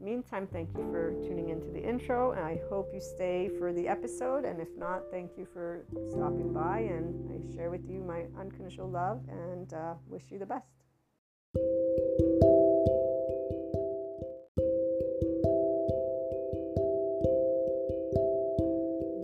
[0.00, 3.86] meantime, thank you for tuning into the intro, and I hope you stay for the
[3.86, 4.44] episode.
[4.44, 8.88] And if not, thank you for stopping by, and I share with you my unconditional
[8.88, 10.66] love and uh, wish you the best.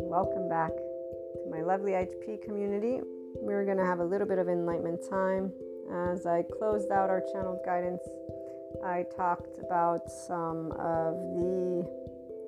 [0.08, 3.00] Welcome back to my lovely HP community.
[3.40, 5.52] We're going to have a little bit of enlightenment time.
[5.92, 8.02] As I closed out our channeled guidance,
[8.84, 11.88] I talked about some of the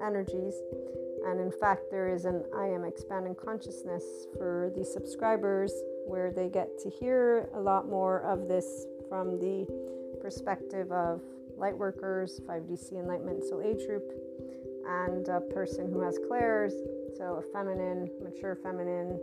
[0.05, 0.55] energies.
[1.27, 4.05] And in fact, there is an I am expanding consciousness
[4.37, 5.73] for the subscribers
[6.07, 9.67] where they get to hear a lot more of this from the
[10.21, 11.21] perspective of
[11.59, 14.11] lightworkers, 5DC Enlightenment Soul Age Group,
[14.87, 16.73] and a person who has clairs,
[17.17, 19.19] so a feminine, mature feminine,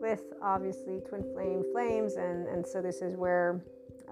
[0.00, 2.14] with obviously twin flame flames.
[2.16, 3.62] And, and so this is where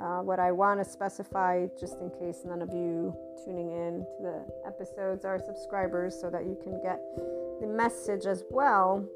[0.01, 4.23] uh, what I want to specify, just in case none of you tuning in to
[4.23, 7.01] the episodes are subscribers, so that you can get
[7.61, 9.07] the message as well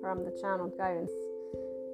[0.00, 1.12] from the channel guidance.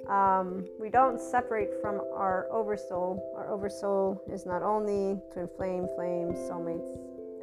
[0.09, 3.21] Um, we don't separate from our oversoul.
[3.37, 6.87] Our oversoul is not only twin flame, flames, soulmates,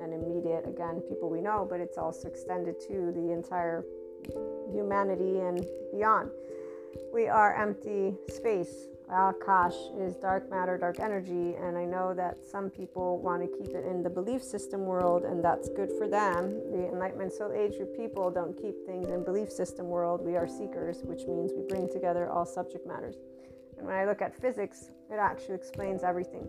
[0.01, 3.83] and immediate, again, people we know, but it's also extended to the entire
[4.71, 6.29] humanity and beyond.
[7.13, 8.87] We are empty space.
[9.15, 13.57] Ah, Akash is dark matter, dark energy, and I know that some people want to
[13.59, 16.59] keep it in the belief system world, and that's good for them.
[16.71, 20.25] The Enlightenment Soul Age group people don't keep things in belief system world.
[20.25, 23.17] We are seekers, which means we bring together all subject matters.
[23.77, 26.47] And when I look at physics, it actually explains everything.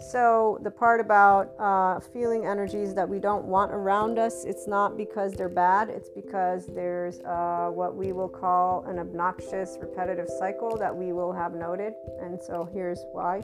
[0.00, 4.96] So, the part about uh, feeling energies that we don't want around us, it's not
[4.96, 10.76] because they're bad, it's because there's uh, what we will call an obnoxious repetitive cycle
[10.78, 11.92] that we will have noted.
[12.20, 13.42] And so, here's why.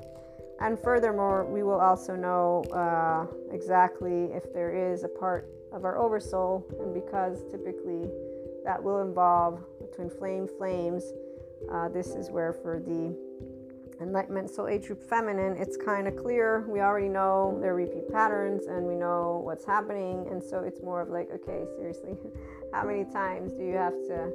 [0.61, 5.99] And furthermore, we will also know uh, exactly if there is a part of our
[5.99, 8.09] oversoul, and because typically
[8.65, 11.13] that will involve between flame flames,
[11.71, 13.17] uh, this is where for the
[14.01, 16.65] enlightenment soul age group feminine it's kind of clear.
[16.69, 20.27] We already know their repeat patterns and we know what's happening.
[20.31, 22.17] And so it's more of like okay seriously
[22.73, 24.33] how many times do you have to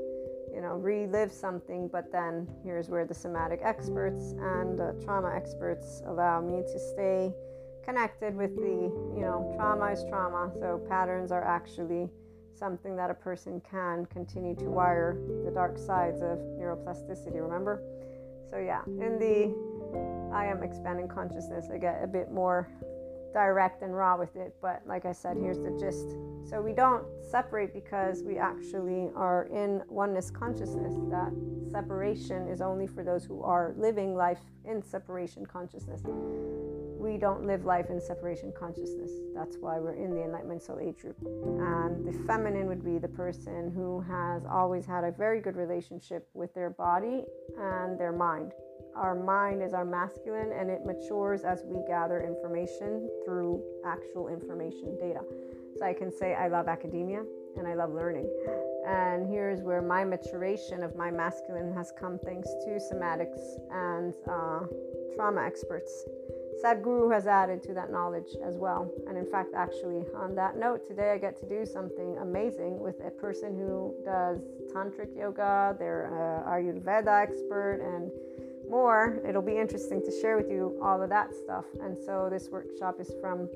[0.54, 1.88] you know relive something?
[1.88, 7.34] But then here's where the somatic experts and uh, trauma experts allow me to stay
[7.84, 10.52] connected with the you know trauma is trauma.
[10.60, 12.10] So patterns are actually
[12.56, 17.82] something that a person can continue to wire the dark sides of neuroplasticity remember
[18.54, 19.52] so, yeah, in the
[20.32, 22.70] I am expanding consciousness, I get a bit more
[23.34, 24.54] direct and raw with it.
[24.62, 26.12] But like I said, here's the gist.
[26.48, 30.94] So, we don't separate because we actually are in oneness consciousness.
[31.10, 31.34] That
[31.72, 36.04] separation is only for those who are living life in separation consciousness.
[37.04, 39.12] We don't live life in separation consciousness.
[39.36, 41.18] That's why we're in the Enlightenment Soul Age group.
[41.22, 46.30] And the feminine would be the person who has always had a very good relationship
[46.34, 47.26] with their body
[47.60, 48.54] and their mind.
[48.96, 54.98] Our mind is our masculine and it matures as we gather information through actual information
[54.98, 55.20] data.
[55.78, 57.24] So I can say, I love academia
[57.58, 58.30] and I love learning.
[58.88, 63.42] And here's where my maturation of my masculine has come thanks to somatics
[63.72, 64.60] and uh,
[65.16, 66.06] trauma experts.
[66.64, 68.90] Sadhguru has added to that knowledge as well.
[69.08, 72.96] And in fact, actually, on that note, today I get to do something amazing with
[73.06, 74.40] a person who does
[74.74, 78.10] tantric yoga, they're an Ayurveda expert, and
[78.70, 79.22] more.
[79.28, 81.66] It'll be interesting to share with you all of that stuff.
[81.82, 83.50] And so, this workshop is from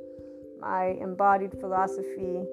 [0.59, 2.43] my embodied philosophy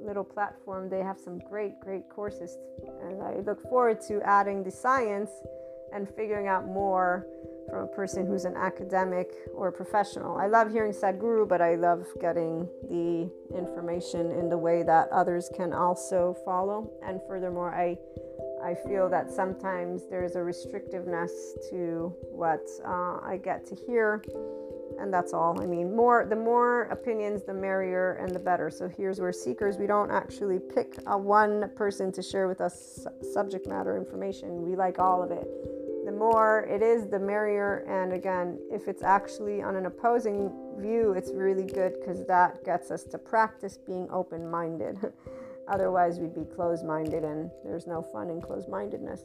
[0.00, 0.88] little platform.
[0.88, 2.56] They have some great, great courses.
[3.02, 5.30] And I look forward to adding the science
[5.92, 7.26] and figuring out more
[7.70, 10.36] from a person who's an academic or a professional.
[10.36, 15.50] I love hearing Sadhguru, but I love getting the information in the way that others
[15.54, 16.90] can also follow.
[17.02, 17.96] And furthermore, I
[18.62, 21.30] I feel that sometimes there's a restrictiveness
[21.70, 24.20] to what uh, I get to hear
[24.98, 25.60] and that's all.
[25.60, 28.70] I mean, more the more opinions, the merrier and the better.
[28.70, 33.66] So here's where seekers we don't actually pick one person to share with us subject
[33.66, 34.62] matter information.
[34.62, 35.48] We like all of it.
[36.18, 37.84] More it is, the merrier.
[37.88, 42.90] And again, if it's actually on an opposing view, it's really good because that gets
[42.90, 44.98] us to practice being open minded.
[45.68, 49.22] Otherwise, we'd be closed minded, and there's no fun in closed mindedness.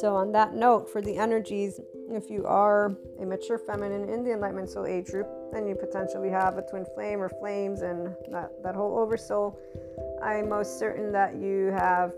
[0.00, 1.80] So, on that note, for the energies,
[2.10, 6.30] if you are a mature feminine in the Enlightenment Soul age group, then you potentially
[6.30, 9.58] have a twin flame or flames and that, that whole oversoul.
[10.22, 12.12] I'm most certain that you have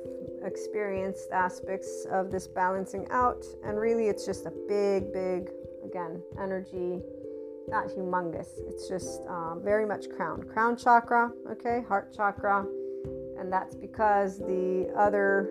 [0.44, 5.50] experienced aspects of this balancing out, and really, it's just a big, big,
[5.84, 7.00] again, energy,
[7.68, 8.48] not humongous.
[8.68, 12.66] It's just um, very much crown, crown chakra, okay, heart chakra,
[13.38, 15.50] and that's because the other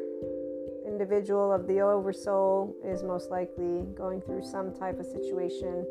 [0.86, 5.86] individual of the oversoul is most likely going through some type of situation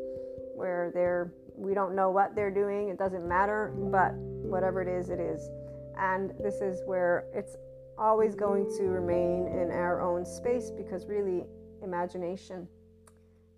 [0.55, 5.09] where they're we don't know what they're doing it doesn't matter but whatever it is
[5.09, 5.49] it is
[5.97, 7.55] and this is where it's
[7.99, 11.43] always going to remain in our own space because really
[11.83, 12.67] imagination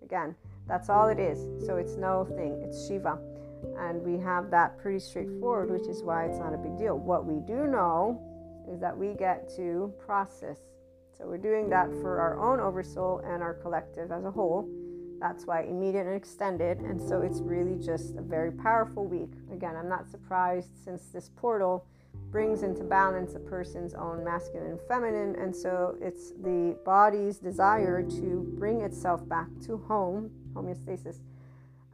[0.02, 0.34] again
[0.68, 3.18] that's all it is so it's no thing it's shiva
[3.78, 7.24] and we have that pretty straightforward which is why it's not a big deal what
[7.24, 8.20] we do know
[8.70, 10.58] is that we get to process
[11.22, 14.68] so we're doing that for our own oversoul and our collective as a whole.
[15.20, 16.78] That's why immediate and extended.
[16.78, 19.30] And so it's really just a very powerful week.
[19.52, 21.86] Again, I'm not surprised since this portal
[22.30, 25.36] brings into balance a person's own masculine and feminine.
[25.36, 31.18] And so it's the body's desire to bring itself back to home, homeostasis.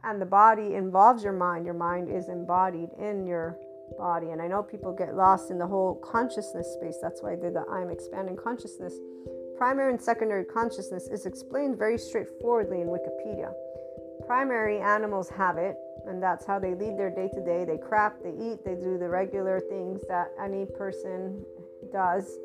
[0.03, 1.65] And the body involves your mind.
[1.65, 3.57] Your mind is embodied in your
[3.97, 4.29] body.
[4.29, 6.97] And I know people get lost in the whole consciousness space.
[7.01, 8.93] That's why I did the I'm expanding consciousness.
[9.57, 13.51] Primary and secondary consciousness is explained very straightforwardly in Wikipedia.
[14.25, 15.75] Primary animals have it,
[16.07, 17.65] and that's how they lead their day to day.
[17.65, 21.43] They crap, they eat, they do the regular things that any person
[21.91, 22.37] does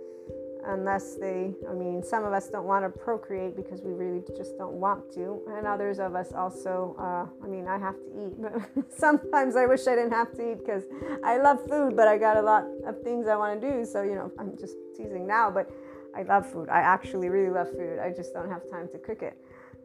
[0.66, 4.56] unless they, I mean, some of us don't want to procreate because we really just
[4.56, 5.42] don't want to.
[5.48, 9.66] And others of us also, uh, I mean, I have to eat, but sometimes I
[9.66, 10.84] wish I didn't have to eat because
[11.22, 13.84] I love food, but I got a lot of things I want to do.
[13.84, 15.70] So, you know, I'm just teasing now, but
[16.16, 16.68] I love food.
[16.68, 17.98] I actually really love food.
[17.98, 19.36] I just don't have time to cook it.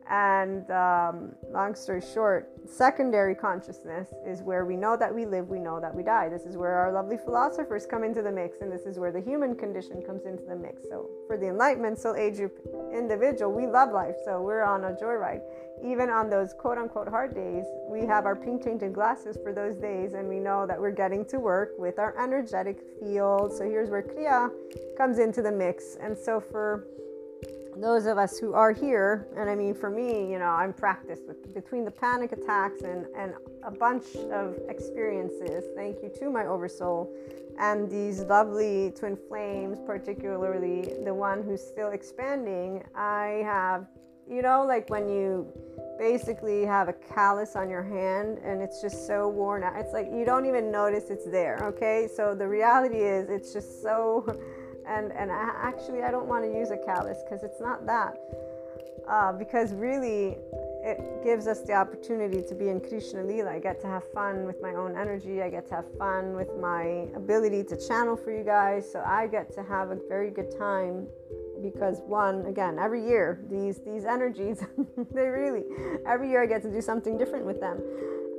[0.09, 5.59] And um, long story short, secondary consciousness is where we know that we live, we
[5.59, 6.29] know that we die.
[6.29, 9.21] This is where our lovely philosophers come into the mix, and this is where the
[9.21, 10.81] human condition comes into the mix.
[10.89, 12.39] So, for the Enlightenment Soul Age
[12.91, 15.41] individual, we love life, so we're on a joyride.
[15.85, 19.77] Even on those quote unquote hard days, we have our pink tinted glasses for those
[19.77, 23.53] days, and we know that we're getting to work with our energetic field.
[23.53, 24.49] So, here's where Kriya
[24.97, 25.97] comes into the mix.
[26.01, 26.87] And so, for
[27.81, 31.23] those of us who are here, and I mean, for me, you know, I'm practiced
[31.27, 33.33] with between the panic attacks and, and
[33.63, 37.13] a bunch of experiences, thank you to my oversoul,
[37.59, 42.83] and these lovely twin flames, particularly the one who's still expanding.
[42.95, 43.87] I have,
[44.29, 45.47] you know, like when you
[45.97, 50.07] basically have a callus on your hand and it's just so worn out, it's like
[50.13, 52.07] you don't even notice it's there, okay?
[52.15, 54.25] So the reality is, it's just so
[54.89, 58.17] and and I, actually I don't want to use a callus because it's not that
[59.07, 60.37] uh, because really
[60.81, 63.51] it gives us the opportunity to be in Krishna Lila.
[63.51, 65.41] I get to have fun with my own energy.
[65.41, 68.89] I get to have fun with my ability to channel for you guys.
[68.89, 71.07] So I get to have a very good time
[71.61, 74.63] because one, again, every year these these energies,
[75.11, 75.63] they really
[76.05, 77.81] every year I get to do something different with them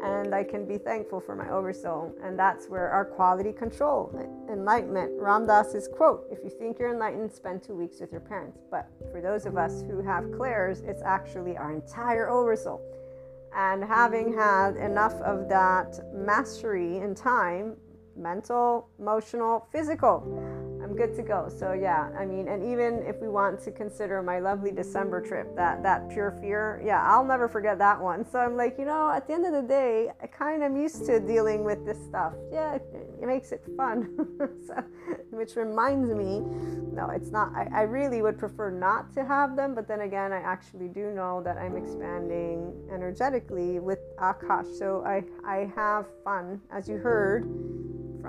[0.03, 2.15] and I can be thankful for my oversoul.
[2.23, 4.13] And that's where our quality control,
[4.51, 5.13] enlightenment.
[5.21, 8.59] Ram Dass's quote If you think you're enlightened, spend two weeks with your parents.
[8.71, 12.81] But for those of us who have clairs, it's actually our entire oversoul.
[13.55, 17.77] And having had enough of that mastery in time,
[18.17, 20.21] mental, emotional, physical,
[20.91, 21.49] I'm good to go.
[21.49, 25.55] So yeah, I mean, and even if we want to consider my lovely December trip,
[25.55, 28.29] that that pure fear, yeah, I'll never forget that one.
[28.29, 30.77] So I'm like, you know, at the end of the day, I kind of am
[30.77, 32.33] used to dealing with this stuff.
[32.53, 32.83] Yeah, it,
[33.23, 34.09] it makes it fun.
[34.67, 34.83] so,
[35.31, 36.41] which reminds me,
[36.93, 37.53] no, it's not.
[37.55, 41.13] I, I really would prefer not to have them, but then again, I actually do
[41.13, 44.77] know that I'm expanding energetically with Akash.
[44.77, 47.47] So I I have fun, as you heard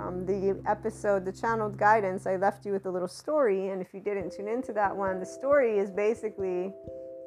[0.01, 3.70] from the episode, The Channeled Guidance, I left you with a little story.
[3.70, 6.74] And if you didn't tune into that one, the story is basically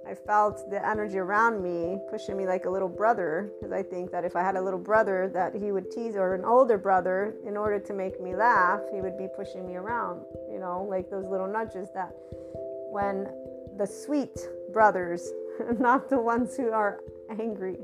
[0.06, 3.52] I felt the energy around me pushing me like a little brother.
[3.60, 6.34] Because I think that if I had a little brother that he would tease, or
[6.34, 10.22] an older brother, in order to make me laugh, he would be pushing me around,
[10.50, 12.12] you know, like those little nudges that
[12.90, 13.28] when
[13.78, 14.36] the sweet
[14.72, 15.32] brothers,
[15.78, 17.00] not the ones who are
[17.40, 17.76] angry.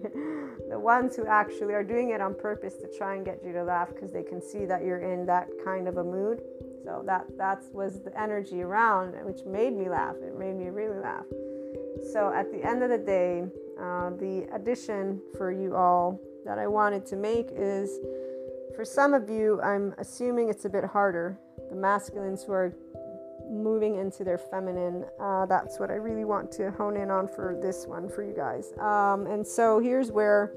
[0.68, 3.64] the ones who actually are doing it on purpose to try and get you to
[3.64, 6.42] laugh because they can see that you're in that kind of a mood.
[6.85, 10.16] So that that was the energy around, which made me laugh.
[10.23, 11.26] It made me really laugh.
[12.12, 13.44] So at the end of the day,
[13.80, 17.99] Uh, the addition for you all that I wanted to make is
[18.76, 21.38] for some of you, I'm assuming it's a bit harder.
[21.70, 22.75] The masculines who are
[23.50, 27.59] moving into their feminine, uh, that's what I really want to hone in on for
[27.61, 28.73] this one for you guys.
[28.78, 30.54] Um, and so here's where,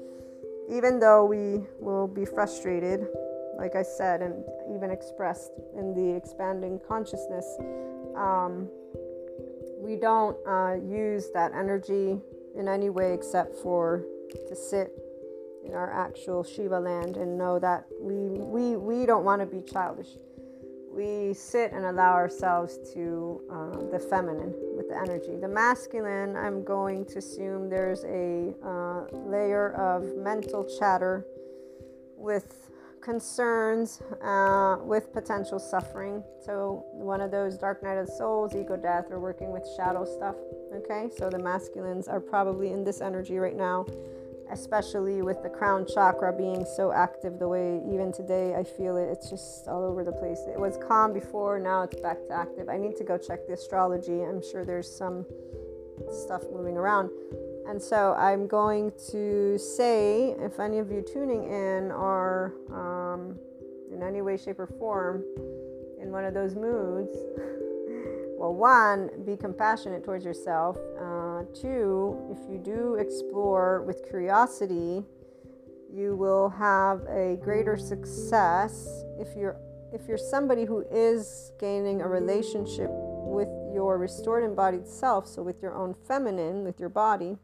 [0.70, 3.06] even though we will be frustrated,
[3.58, 7.46] like I said, and even expressed in the expanding consciousness,
[8.16, 8.68] um,
[9.78, 12.18] we don't uh, use that energy
[12.56, 14.04] in any way except for
[14.48, 14.92] to sit
[15.64, 19.60] in our actual Shiva land and know that we we we don't want to be
[19.62, 20.08] childish.
[20.94, 25.36] We sit and allow ourselves to uh, the feminine with the energy.
[25.40, 31.26] The masculine, I'm going to assume there's a uh, layer of mental chatter
[32.16, 32.70] with
[33.00, 36.22] concerns, uh, with potential suffering.
[36.44, 40.04] So, one of those dark night of the souls, ego death, or working with shadow
[40.04, 40.36] stuff.
[40.74, 43.84] Okay, so the masculines are probably in this energy right now
[44.54, 49.08] especially with the crown chakra being so active the way even today I feel it.
[49.10, 50.38] It's just all over the place.
[50.46, 52.68] It was calm before, now it's back to active.
[52.68, 54.22] I need to go check the astrology.
[54.22, 55.26] I'm sure there's some
[56.08, 57.10] stuff moving around.
[57.68, 63.36] And so I'm going to say if any of you tuning in are um,
[63.92, 65.24] in any way, shape, or form
[66.00, 67.16] in one of those moods,
[68.38, 70.76] well, one, be compassionate towards yourself.
[71.00, 71.13] Uh,
[71.54, 75.04] two, if you do explore with curiosity,
[75.92, 79.56] you will have a greater success if you're
[79.92, 85.62] if you're somebody who is gaining a relationship with your restored embodied self, so with
[85.62, 87.38] your own feminine, with your body,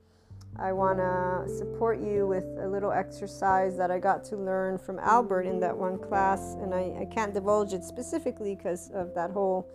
[0.58, 4.98] I want to support you with a little exercise that I got to learn from
[4.98, 6.54] Albert in that one class.
[6.60, 9.68] And I, I can't divulge it specifically because of that whole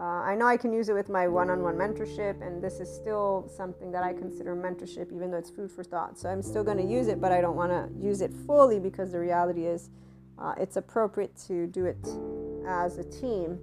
[0.00, 2.80] uh, I know I can use it with my one on one mentorship, and this
[2.80, 6.18] is still something that I consider mentorship, even though it's food for thought.
[6.18, 8.78] So I'm still going to use it, but I don't want to use it fully
[8.78, 9.90] because the reality is
[10.38, 11.98] uh, it's appropriate to do it
[12.66, 13.58] as a team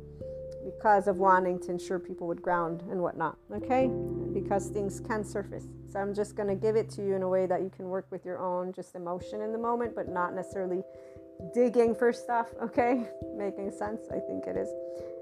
[0.64, 3.90] because of wanting to ensure people would ground and whatnot, okay?
[4.32, 5.66] Because things can surface.
[5.92, 7.86] So I'm just going to give it to you in a way that you can
[7.86, 10.84] work with your own just emotion in the moment, but not necessarily
[11.56, 13.08] digging for stuff, okay?
[13.36, 14.02] Making sense?
[14.12, 14.70] I think it is.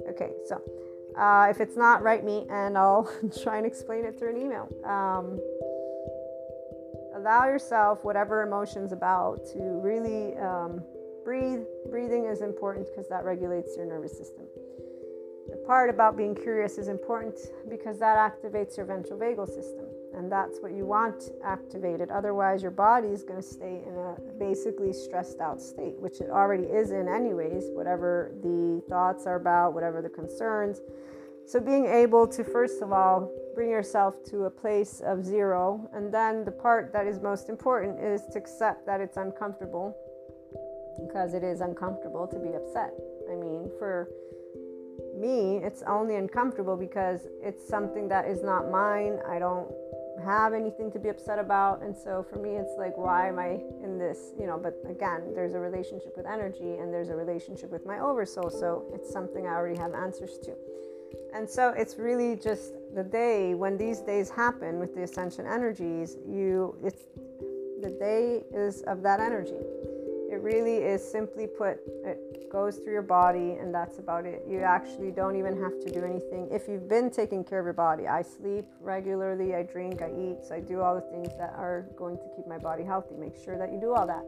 [0.09, 0.61] Okay, so.
[1.17, 3.09] Uh, if it's not, write me and I'll
[3.43, 4.69] try and explain it through an email.
[4.83, 5.39] Um,
[7.15, 10.83] allow yourself whatever emotions about to really um,
[11.23, 11.61] breathe.
[11.89, 14.45] Breathing is important because that regulates your nervous system.
[15.49, 19.84] The part about being curious is important because that activates your ventral vagal system
[20.17, 22.09] and that's what you want activated.
[22.09, 26.29] Otherwise, your body is going to stay in a basically stressed out state, which it
[26.29, 30.81] already is in, anyways, whatever the thoughts are about, whatever the concerns.
[31.45, 36.13] So, being able to, first of all, bring yourself to a place of zero, and
[36.13, 39.95] then the part that is most important is to accept that it's uncomfortable
[41.07, 42.93] because it is uncomfortable to be upset.
[43.31, 44.09] I mean, for
[45.17, 49.19] me, it's only uncomfortable because it's something that is not mine.
[49.27, 49.67] I don't
[50.23, 51.81] have anything to be upset about.
[51.81, 54.33] And so for me, it's like, why am I in this?
[54.39, 57.99] You know, but again, there's a relationship with energy and there's a relationship with my
[57.99, 58.49] oversoul.
[58.49, 60.55] So it's something I already have answers to.
[61.33, 66.17] And so it's really just the day when these days happen with the ascension energies,
[66.27, 67.03] you, it's
[67.81, 69.59] the day is of that energy.
[70.31, 74.43] It really is simply put, it goes through your body, and that's about it.
[74.49, 76.47] You actually don't even have to do anything.
[76.51, 80.43] If you've been taking care of your body, I sleep regularly, I drink, I eat,
[80.47, 83.15] so I do all the things that are going to keep my body healthy.
[83.15, 84.25] Make sure that you do all that.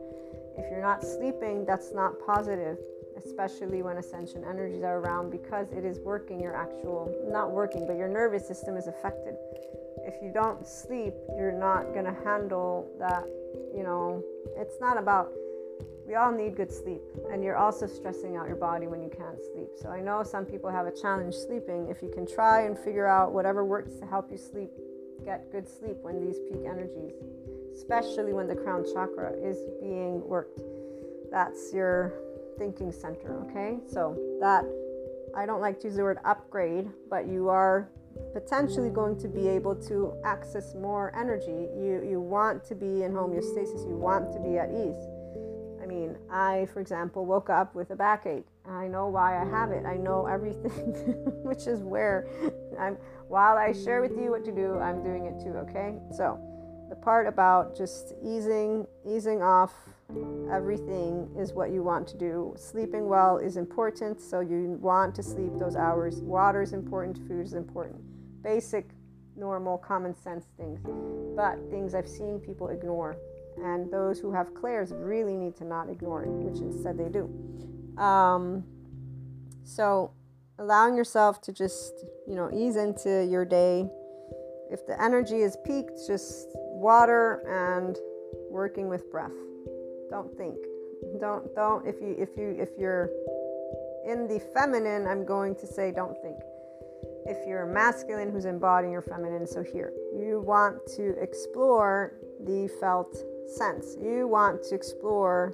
[0.57, 2.77] If you're not sleeping, that's not positive,
[3.17, 7.95] especially when ascension energies are around because it is working your actual, not working, but
[7.95, 9.35] your nervous system is affected.
[10.05, 13.25] If you don't sleep, you're not going to handle that,
[13.75, 14.23] you know,
[14.55, 15.31] it's not about
[16.07, 19.37] we all need good sleep and you're also stressing out your body when you can't
[19.53, 19.67] sleep.
[19.81, 21.89] So i know some people have a challenge sleeping.
[21.89, 24.69] If you can try and figure out whatever works to help you sleep
[25.25, 27.11] get good sleep when these peak energies
[27.75, 30.61] especially when the crown chakra is being worked
[31.31, 32.13] that's your
[32.57, 33.79] thinking center okay?
[33.91, 34.63] So that
[35.35, 37.89] i don't like to use the word upgrade but you are
[38.33, 41.67] potentially going to be able to access more energy.
[41.77, 43.87] You you want to be in homeostasis.
[43.87, 45.16] You want to be at ease
[45.87, 48.45] I mean, I, for example, woke up with a backache.
[48.69, 49.85] I know why I have it.
[49.85, 50.71] I know everything,
[51.43, 52.27] which is where
[52.77, 52.97] I'm.
[53.29, 55.51] While I share with you what to do, I'm doing it too.
[55.51, 56.37] Okay, so
[56.89, 59.73] the part about just easing, easing off
[60.51, 62.53] everything is what you want to do.
[62.57, 66.17] Sleeping well is important, so you want to sleep those hours.
[66.21, 67.17] Water is important.
[67.29, 68.01] Food is important.
[68.43, 68.89] Basic
[69.37, 70.81] normal common sense things,
[71.33, 73.15] but things I've seen people ignore.
[73.63, 78.01] And those who have clairs really need to not ignore it, which instead they do.
[78.01, 78.63] Um,
[79.63, 80.11] so,
[80.59, 83.89] allowing yourself to just, you know, ease into your day.
[84.69, 87.97] If the energy is peaked, just water and
[88.49, 89.31] working with breath.
[90.09, 90.57] Don't think.
[91.19, 93.09] Don't don't if you if you if you're
[94.05, 96.37] in the feminine, I'm going to say don't think.
[97.25, 102.13] If you're masculine who's embodying your feminine, so here, you want to explore
[102.45, 103.17] the felt
[103.49, 103.95] sense.
[104.01, 105.53] You want to explore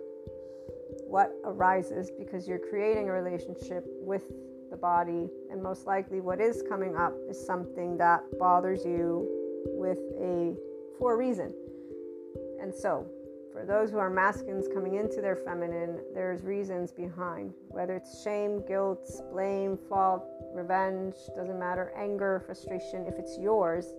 [1.07, 4.23] what arises because you're creating a relationship with
[4.71, 9.27] the body, and most likely what is coming up is something that bothers you
[9.67, 10.55] with a
[10.97, 11.53] for a reason.
[12.59, 13.05] And so,
[13.51, 18.63] for those who are masculines coming into their feminine, there's reasons behind, whether it's shame,
[18.67, 23.05] guilt, blame, fault, revenge, doesn't matter, anger, frustration.
[23.05, 23.93] If it's yours,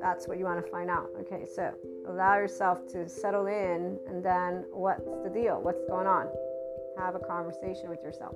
[0.00, 1.08] that's what you want to find out.
[1.20, 1.74] Okay, so
[2.10, 5.60] allow yourself to settle in, and then what's the deal?
[5.62, 6.28] What's going on?
[6.98, 8.34] Have a conversation with yourself.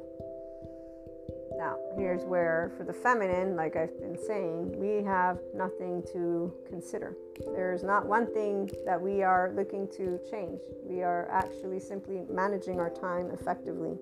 [1.56, 7.16] Now, here's where, for the feminine, like I've been saying, we have nothing to consider.
[7.54, 10.60] There's not one thing that we are looking to change.
[10.82, 13.96] We are actually simply managing our time effectively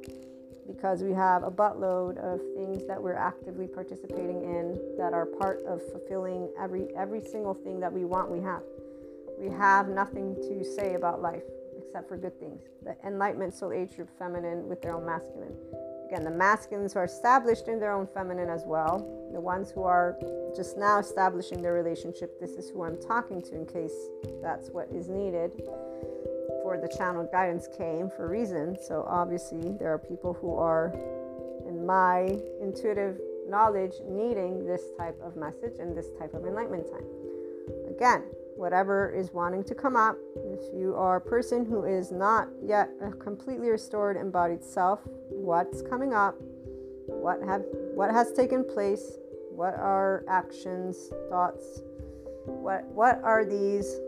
[0.67, 5.63] because we have a buttload of things that we're actively participating in that are part
[5.67, 8.63] of fulfilling every every single thing that we want we have.
[9.43, 11.43] We have nothing to say about life
[11.77, 12.63] except for good things.
[12.85, 15.57] The enlightenment soul age group feminine with their own masculine
[16.13, 18.99] Again, the masculines are established in their own feminine as well,
[19.33, 20.19] the ones who are
[20.55, 23.95] just now establishing their relationship, this is who I'm talking to in case
[24.43, 25.53] that's what is needed
[26.63, 28.77] for the channel guidance came for a reason.
[28.87, 30.93] So obviously, there are people who are,
[31.67, 37.07] in my intuitive knowledge, needing this type of message and this type of enlightenment time.
[37.89, 38.25] Again,
[38.63, 40.17] whatever is wanting to come up.
[40.37, 45.83] If you are a person who is not yet a completely restored embodied self, what's
[45.83, 46.37] coming up?
[47.09, 47.63] What have
[47.97, 49.19] what has taken place?
[49.51, 51.83] What are actions, thoughts?
[52.47, 53.99] What what are these?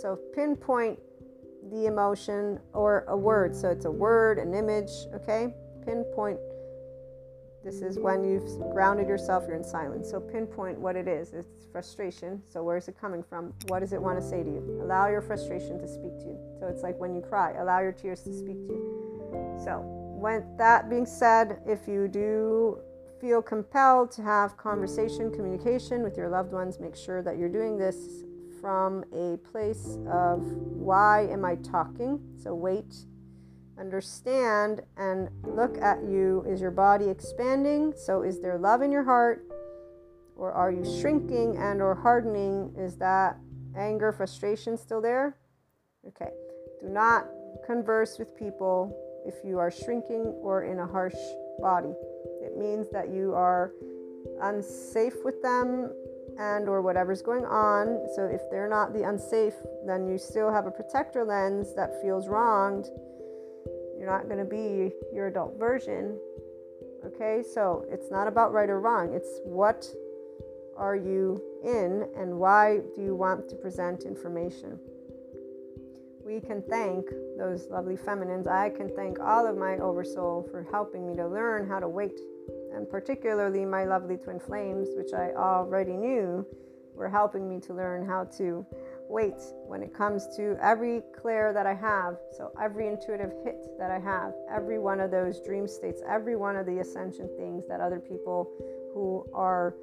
[0.00, 0.98] So pinpoint
[1.70, 3.54] the emotion or a word.
[3.54, 5.54] So it's a word, an image, okay?
[5.86, 6.40] Pinpoint
[7.64, 10.10] this is when you've grounded yourself, you're in silence.
[10.10, 11.32] So pinpoint what it is.
[11.32, 12.42] It's frustration.
[12.48, 13.54] So where is it coming from?
[13.68, 14.80] What does it want to say to you?
[14.82, 16.38] Allow your frustration to speak to you.
[16.58, 19.58] So it's like when you cry, allow your tears to speak to you.
[19.64, 19.80] So,
[20.22, 22.78] when that being said, if you do
[23.20, 27.76] feel compelled to have conversation, communication with your loved ones, make sure that you're doing
[27.76, 28.24] this
[28.60, 32.20] from a place of why am I talking?
[32.36, 32.94] So wait
[33.78, 36.44] understand and look at you.
[36.48, 37.92] Is your body expanding?
[37.96, 39.44] So is there love in your heart?
[40.36, 42.74] Or are you shrinking and or hardening?
[42.76, 43.38] Is that
[43.76, 45.36] anger, frustration still there?
[46.08, 46.30] Okay.
[46.80, 47.26] Do not
[47.66, 51.14] converse with people if you are shrinking or in a harsh
[51.60, 51.92] body.
[52.42, 53.72] It means that you are
[54.42, 55.92] unsafe with them
[56.38, 58.06] and or whatever's going on.
[58.16, 59.54] So if they're not the unsafe,
[59.86, 62.86] then you still have a protector lens that feels wronged
[64.02, 66.18] you're not going to be your adult version.
[67.06, 69.14] Okay, so it's not about right or wrong.
[69.14, 69.86] It's what
[70.76, 74.76] are you in and why do you want to present information?
[76.26, 77.06] We can thank
[77.38, 78.48] those lovely feminines.
[78.48, 82.18] I can thank all of my oversoul for helping me to learn how to wait,
[82.74, 86.44] and particularly my lovely twin flames, which I already knew
[86.96, 88.66] were helping me to learn how to
[89.12, 92.16] wait when it comes to every clair that I have.
[92.36, 96.56] So, every intuitive hit that I have, every one of those dream states, every one
[96.56, 98.50] of the ascension things that other people
[98.94, 99.74] who are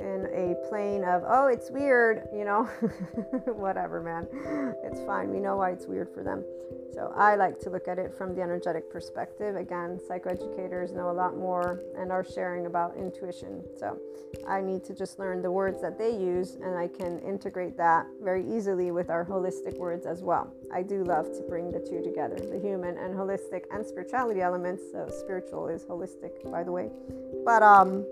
[0.00, 2.64] in a plane of, oh, it's weird, you know,
[3.46, 4.28] whatever, man.
[4.84, 5.30] It's fine.
[5.30, 6.44] We know why it's weird for them.
[6.92, 9.56] So I like to look at it from the energetic perspective.
[9.56, 13.64] Again, psychoeducators know a lot more and are sharing about intuition.
[13.78, 13.98] So
[14.46, 18.06] I need to just learn the words that they use and I can integrate that
[18.22, 20.52] very easily with our holistic words as well.
[20.72, 24.82] I do love to bring the two together the human and holistic and spirituality elements.
[24.92, 26.90] So spiritual is holistic, by the way.
[27.44, 28.04] But, um,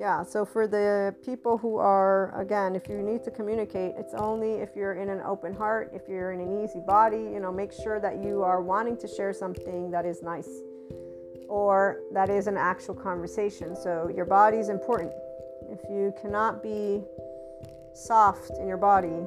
[0.00, 4.52] yeah so for the people who are again if you need to communicate it's only
[4.54, 7.72] if you're in an open heart if you're in an easy body you know make
[7.72, 10.48] sure that you are wanting to share something that is nice
[11.50, 13.74] or that is an actual conversation.
[13.74, 15.12] So your body is important.
[15.68, 17.02] If you cannot be
[17.92, 19.26] soft in your body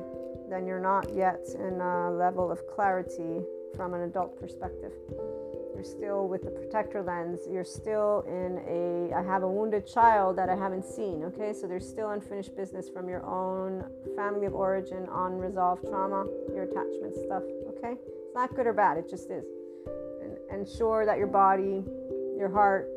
[0.49, 3.41] then you're not yet in a level of clarity
[3.75, 4.91] from an adult perspective
[5.83, 7.41] you're still with the protector lens.
[7.49, 11.23] You're still in a, I have a wounded child that I haven't seen.
[11.25, 13.83] Okay, so there's still unfinished business from your own
[14.15, 17.43] family of origin, unresolved trauma, your attachment stuff.
[17.67, 19.43] Okay, it's not good or bad, it just is.
[20.21, 21.83] And ensure that your body,
[22.37, 22.89] your heart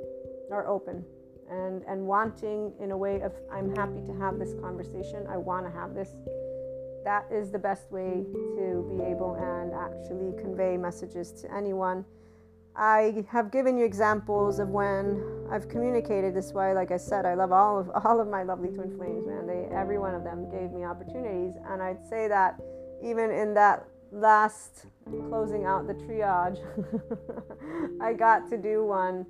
[0.53, 1.05] are open
[1.51, 5.27] and and wanting in a way of I'm happy to have this conversation.
[5.29, 6.11] I want to have this
[7.05, 8.25] that is the best way
[8.57, 12.05] to be able and actually convey messages to anyone.
[12.77, 16.75] I have given you examples of when I've communicated this way.
[16.75, 19.47] Like I said, I love all of all of my lovely twin flames, man.
[19.47, 22.61] They every one of them gave me opportunities, and I'd say that
[23.03, 24.87] even in that last
[25.29, 26.59] closing out the triage,
[28.01, 29.27] I got to do one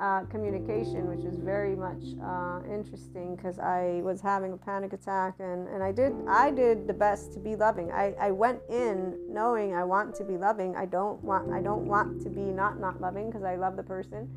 [0.00, 5.34] uh, communication, which is very much uh, interesting because I was having a panic attack
[5.38, 7.92] and, and I did I did the best to be loving.
[7.92, 10.74] I, I went in knowing I want to be loving.
[10.74, 13.82] I don't want I don't want to be not not loving because I love the
[13.82, 14.28] person.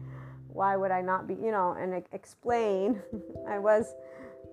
[0.49, 3.01] Why would I not be you know and explain?
[3.47, 3.95] I was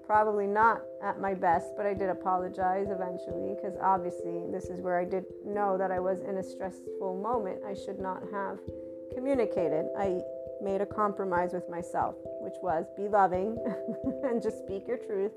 [0.07, 4.99] probably not at my best, but I did apologize eventually because obviously this is where
[4.99, 7.61] I did know that I was in a stressful moment.
[7.66, 8.59] I should not have
[9.14, 9.87] communicated.
[9.99, 10.20] I
[10.62, 13.57] made a compromise with myself, which was be loving
[14.25, 15.33] and just speak your truth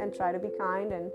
[0.00, 0.92] and try to be kind.
[0.92, 1.10] And,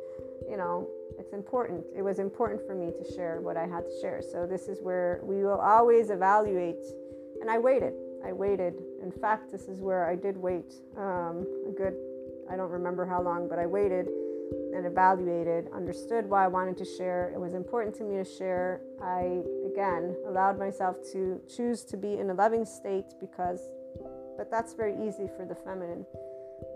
[0.50, 0.88] you know,
[1.19, 1.86] it's important.
[1.95, 4.21] It was important for me to share what I had to share.
[4.21, 6.86] So, this is where we will always evaluate.
[7.41, 7.93] And I waited.
[8.26, 8.76] I waited.
[9.02, 11.95] In fact, this is where I did wait um, a good,
[12.50, 14.08] I don't remember how long, but I waited
[14.75, 17.31] and evaluated, understood why I wanted to share.
[17.34, 18.81] It was important to me to share.
[19.01, 23.69] I, again, allowed myself to choose to be in a loving state because,
[24.38, 26.05] but that's very easy for the feminine.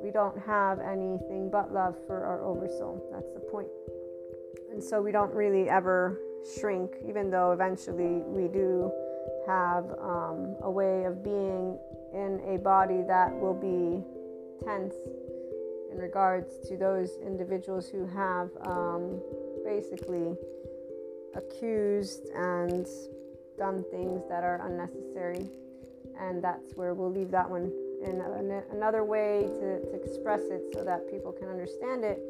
[0.02, 3.02] We don't have anything but love for our oversoul.
[3.12, 3.68] That's the point.
[4.72, 6.20] And so we don't really ever
[6.60, 8.92] shrink, even though eventually we do
[9.48, 11.78] have um, a way of being
[12.14, 14.04] in a body that will be
[14.66, 14.94] tense
[15.96, 19.22] in regards to those individuals who have um,
[19.64, 20.36] basically
[21.36, 22.86] accused and
[23.58, 25.50] done things that are unnecessary.
[26.20, 27.72] And that's where we'll leave that one
[28.04, 28.22] in
[28.72, 32.22] another way to, to express it so that people can understand it.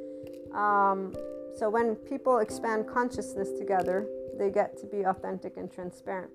[0.53, 1.15] Um,
[1.57, 6.31] so, when people expand consciousness together, they get to be authentic and transparent.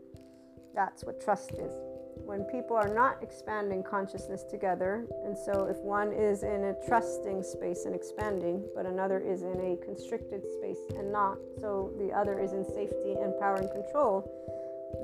[0.75, 1.90] That's what trust is
[2.25, 5.07] when people are not expanding consciousness together.
[5.25, 9.61] And so, if one is in a trusting space and expanding, but another is in
[9.61, 14.31] a constricted space and not, so the other is in safety and power and control,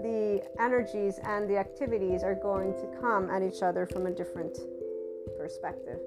[0.03, 4.59] the energies and the activities are going to come at each other from a different
[5.39, 6.01] perspective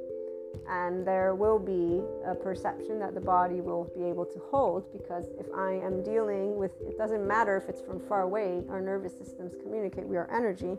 [0.69, 5.25] and there will be a perception that the body will be able to hold because
[5.39, 9.17] if I am dealing with it doesn't matter if it's from far away, our nervous
[9.17, 10.77] systems communicate, we are energy.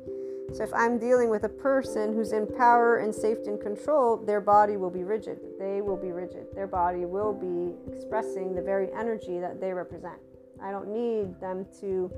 [0.52, 4.40] So if I'm dealing with a person who's in power and safety and control, their
[4.40, 5.38] body will be rigid.
[5.58, 6.46] They will be rigid.
[6.54, 10.18] Their body will be expressing the very energy that they represent.
[10.62, 12.10] I don't need them to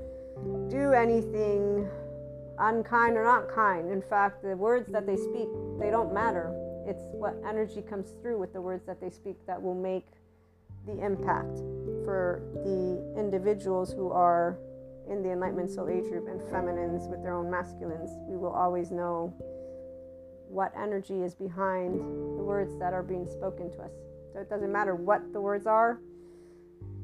[0.69, 1.87] do anything
[2.59, 3.91] unkind or not kind.
[3.91, 6.51] In fact, the words that they speak, they don't matter
[6.85, 10.07] it's what energy comes through with the words that they speak that will make
[10.85, 11.57] the impact
[12.03, 14.57] for the individuals who are
[15.09, 18.09] in the Enlightenment Soul Age group and feminines with their own masculines.
[18.27, 19.33] We will always know
[20.49, 21.99] what energy is behind
[22.37, 23.91] the words that are being spoken to us.
[24.33, 25.99] So it doesn't matter what the words are,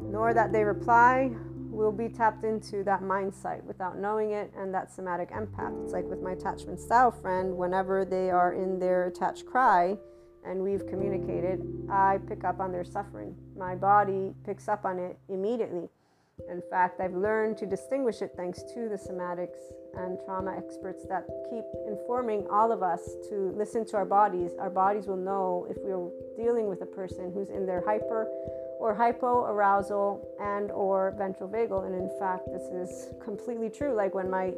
[0.02, 1.32] nor that they reply,
[1.70, 5.84] will be tapped into that mind sight without knowing it and that somatic empath.
[5.84, 9.98] It's like with my attachment style friend, whenever they are in their attached cry
[10.46, 13.36] and we've communicated, I pick up on their suffering.
[13.58, 15.90] My body picks up on it immediately.
[16.50, 19.60] In fact, I've learned to distinguish it thanks to the somatics
[19.98, 24.52] and trauma experts that keep informing all of us to listen to our bodies.
[24.58, 26.10] Our bodies will know if we're
[26.42, 28.28] dealing with a person who's in their hyper
[28.80, 33.94] or hypoarousal and or ventral vagal and in fact this is completely true.
[33.94, 34.54] Like when my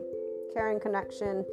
[0.53, 1.43] caring connection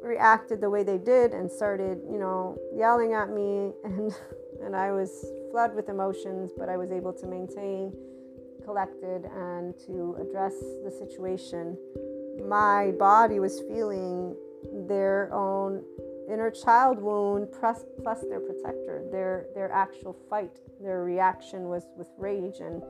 [0.00, 4.12] reacted the way they did and started you know yelling at me and
[4.62, 7.92] and I was flooded with emotions but I was able to maintain
[8.64, 11.76] collected and to address the situation.
[12.48, 14.34] My body was feeling
[14.88, 15.84] their own
[16.30, 22.08] inner child wound plus, plus their protector their their actual fight their reaction was with
[22.18, 22.82] rage and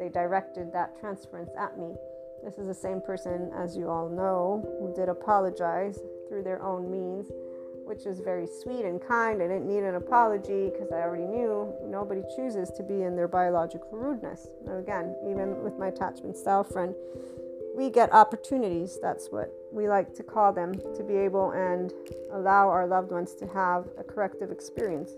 [0.00, 1.94] they directed that transference at me.
[2.42, 6.90] This is the same person, as you all know, who did apologize through their own
[6.90, 7.30] means,
[7.84, 9.42] which is very sweet and kind.
[9.42, 13.28] I didn't need an apology because I already knew nobody chooses to be in their
[13.28, 14.48] biological rudeness.
[14.64, 16.94] Now, again, even with my attachment style friend,
[17.76, 18.98] we get opportunities.
[19.00, 21.92] That's what we like to call them to be able and
[22.32, 25.12] allow our loved ones to have a corrective experience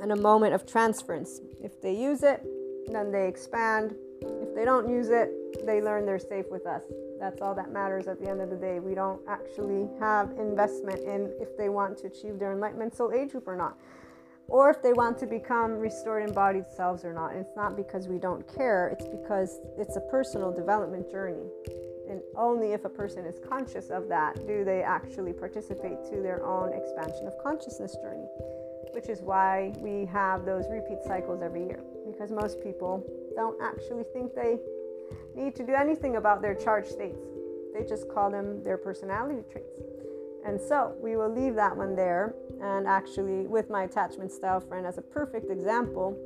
[0.00, 1.40] and a moment of transference.
[1.62, 2.44] If they use it,
[2.88, 3.94] then they expand.
[4.20, 5.30] If they don't use it,
[5.64, 6.82] they learn they're safe with us.
[7.20, 8.80] That's all that matters at the end of the day.
[8.80, 13.30] We don't actually have investment in if they want to achieve their enlightenment soul age
[13.30, 13.78] group or not,
[14.48, 17.34] or if they want to become restored embodied selves or not.
[17.34, 21.46] It's not because we don't care, it's because it's a personal development journey.
[22.08, 26.44] And only if a person is conscious of that do they actually participate to their
[26.44, 28.26] own expansion of consciousness journey,
[28.92, 34.04] which is why we have those repeat cycles every year because most people don't actually
[34.12, 34.58] think they
[35.34, 37.24] need to do anything about their charged states.
[37.72, 39.80] They just call them their personality traits.
[40.44, 42.34] And so we will leave that one there.
[42.60, 46.16] And actually, with my attachment style friend as a perfect example,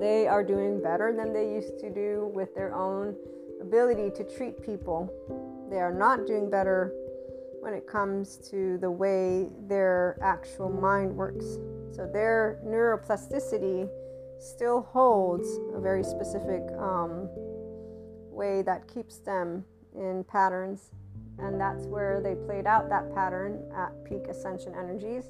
[0.00, 3.14] they are doing better than they used to do with their own
[3.60, 5.12] ability to treat people.
[5.70, 6.92] They are not doing better
[7.60, 11.44] when it comes to the way their actual mind works.
[11.92, 13.88] So their neuroplasticity
[14.40, 17.28] still holds a very specific um,
[18.32, 20.90] way that keeps them in patterns.
[21.38, 25.24] And that's where they played out that pattern at peak ascension energies.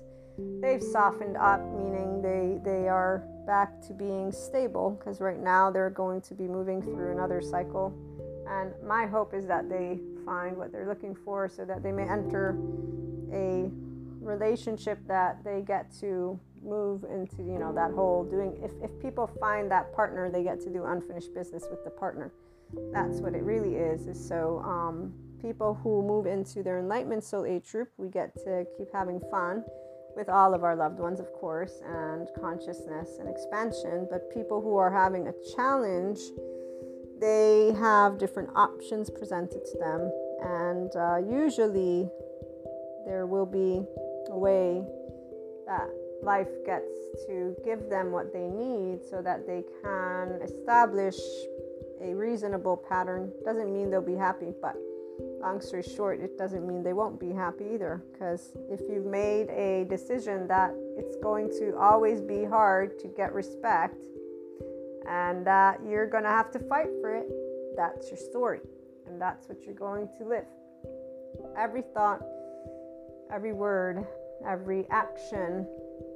[0.60, 5.90] They've softened up, meaning they, they are back to being stable because right now they're
[5.90, 7.94] going to be moving through another cycle.
[8.48, 12.08] And my hope is that they find what they're looking for so that they may
[12.08, 12.56] enter
[13.32, 13.70] a
[14.20, 19.26] relationship that they get to move into you know that whole doing if, if people
[19.40, 22.32] find that partner they get to do unfinished business with the partner
[22.92, 25.12] that's what it really is is so um,
[25.42, 29.64] people who move into their enlightenment soul age group we get to keep having fun
[30.16, 34.76] with all of our loved ones of course and consciousness and expansion but people who
[34.76, 36.18] are having a challenge
[37.20, 40.10] they have different options presented to them
[40.42, 42.08] and uh, usually
[43.06, 43.82] there will be
[44.30, 44.82] a way
[45.66, 45.88] that
[46.22, 46.86] life gets
[47.26, 51.18] to give them what they need so that they can establish
[52.00, 53.32] a reasonable pattern.
[53.44, 54.76] Doesn't mean they'll be happy, but
[55.40, 58.02] long story short, it doesn't mean they won't be happy either.
[58.12, 63.32] Because if you've made a decision that it's going to always be hard to get
[63.34, 64.02] respect
[65.08, 67.28] and that you're going to have to fight for it,
[67.76, 68.60] that's your story.
[69.06, 70.46] And that's what you're going to live.
[71.56, 72.22] Every thought,
[73.32, 74.06] every word,
[74.46, 75.66] every action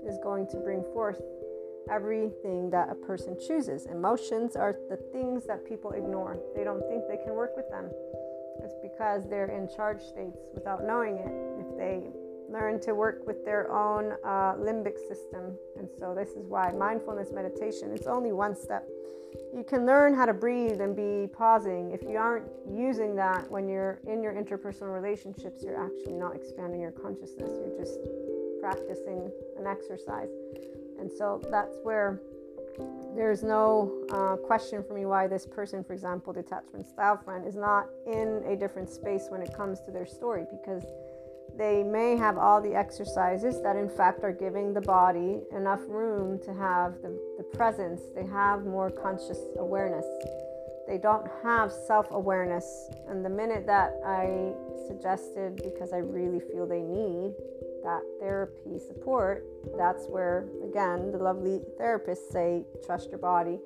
[0.06, 1.20] is going to bring forth
[1.90, 3.86] everything that a person chooses.
[3.86, 6.38] Emotions are the things that people ignore.
[6.54, 7.90] They don't think they can work with them.
[8.62, 11.32] It's because they're in charge states without knowing it.
[11.60, 12.02] If they
[12.48, 17.32] learn to work with their own uh, limbic system, and so this is why mindfulness
[17.32, 17.90] meditation.
[17.92, 18.86] It's only one step.
[19.54, 21.90] You can learn how to breathe and be pausing.
[21.90, 26.80] If you aren't using that when you're in your interpersonal relationships, you're actually not expanding
[26.80, 27.50] your consciousness.
[27.58, 27.98] You're just
[28.60, 30.30] practicing an exercise.
[30.98, 32.20] And so that's where
[33.16, 37.56] there's no uh, question for me why this person, for example, detachment style friend, is
[37.56, 40.84] not in a different space when it comes to their story because
[41.56, 46.38] they may have all the exercises that, in fact, are giving the body enough room
[46.40, 48.02] to have the, the presence.
[48.14, 50.04] They have more conscious awareness.
[50.86, 52.90] They don't have self awareness.
[53.08, 54.52] And the minute that I
[54.86, 57.34] suggested, because I really feel they need
[57.86, 59.46] that therapy support,
[59.78, 63.58] that's where, again, the lovely therapists say, trust your body.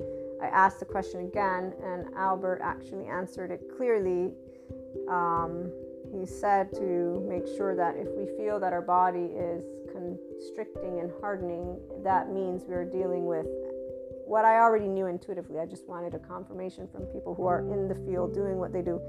[0.43, 4.33] I asked the question again, and Albert actually answered it clearly.
[5.09, 5.73] Um,
[6.13, 11.11] he said to make sure that if we feel that our body is constricting and
[11.21, 13.47] hardening, that means we're dealing with
[14.27, 15.59] what I already knew intuitively.
[15.59, 18.83] I just wanted a confirmation from people who are in the field doing what they
[18.83, 19.01] do.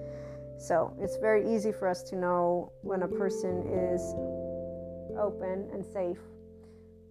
[0.58, 4.02] So it's very easy for us to know when a person is
[5.18, 6.20] open and safe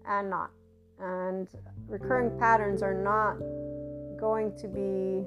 [0.07, 0.51] and not.
[0.99, 1.49] And
[1.89, 3.39] recurring patterns are not
[4.19, 5.27] going to be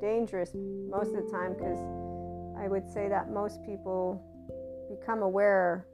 [0.00, 1.78] dangerous most of the time because
[2.58, 4.22] I would say that most people
[4.90, 5.86] become aware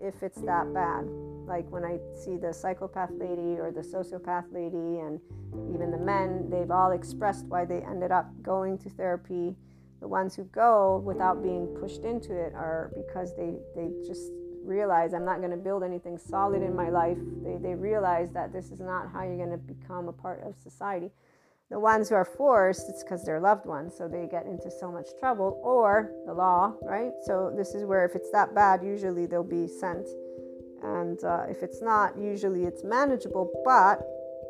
[0.00, 1.04] if it's that bad.
[1.46, 5.20] Like when I see the psychopath lady or the sociopath lady, and
[5.72, 9.56] even the men, they've all expressed why they ended up going to therapy.
[10.00, 14.32] The ones who go without being pushed into it are because they, they just
[14.64, 17.18] realize I'm not going to build anything solid in my life.
[17.42, 20.56] They, they realize that this is not how you're going to become a part of
[20.56, 21.10] society.
[21.70, 24.92] The ones who are forced, it's because they're loved ones, so they get into so
[24.92, 27.12] much trouble, or the law, right?
[27.22, 30.06] So, this is where if it's that bad, usually they'll be sent.
[30.82, 33.50] And uh, if it's not, usually it's manageable.
[33.64, 34.06] But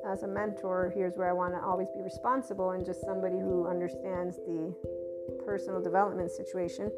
[0.07, 3.67] as a mentor, here's where I want to always be responsible and just somebody who
[3.69, 4.75] understands the
[5.47, 6.91] personal development situation.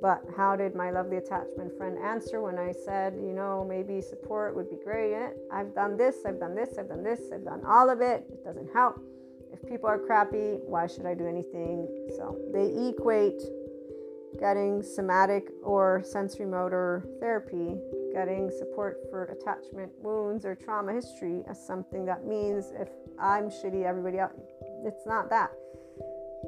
[0.00, 4.54] But how did my lovely attachment friend answer when I said, you know, maybe support
[4.54, 5.14] would be great?
[5.50, 8.24] I've done this, I've done this, I've done this, I've done all of it.
[8.30, 9.00] It doesn't help.
[9.52, 11.88] If people are crappy, why should I do anything?
[12.16, 13.40] So they equate
[14.38, 17.76] getting somatic or sensorimotor therapy,
[18.12, 22.88] getting support for attachment wounds or trauma history as something that means if
[23.18, 24.34] I'm shitty, everybody else.
[24.84, 25.52] It's not that.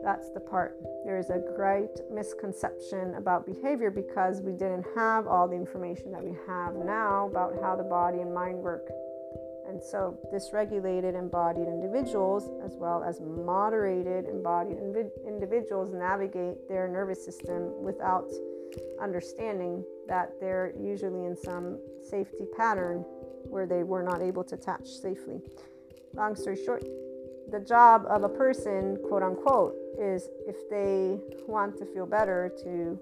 [0.03, 0.78] That's the part.
[1.05, 6.22] There is a great misconception about behavior because we didn't have all the information that
[6.22, 8.89] we have now about how the body and mind work.
[9.68, 17.22] And so, dysregulated embodied individuals, as well as moderated embodied invi- individuals, navigate their nervous
[17.22, 18.30] system without
[19.01, 21.78] understanding that they're usually in some
[22.09, 23.05] safety pattern
[23.45, 25.41] where they were not able to attach safely.
[26.14, 26.82] Long story short,
[27.51, 32.99] the job of a person, quote unquote, is if they want to feel better to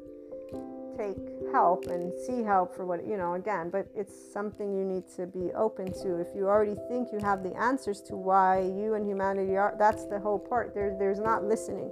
[0.97, 1.17] take
[1.53, 5.27] help and see help for what you know again but it's something you need to
[5.27, 6.17] be open to.
[6.17, 10.07] If you already think you have the answers to why you and humanity are that's
[10.07, 10.75] the whole part.
[10.75, 11.91] There there's not listening.